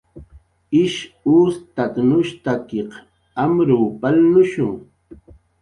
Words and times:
Ish 0.83 0.95
ustatnushstakiq 1.33 2.89
amurw 3.43 3.85
palnushu 4.01 4.67